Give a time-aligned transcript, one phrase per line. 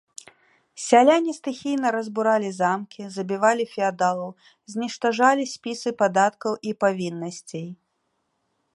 [0.85, 4.33] Сяляне стыхійна разбуралі замкі, забівалі феадалаў,
[4.75, 7.67] зніштажалі спісы падаткаў і павіннасцей.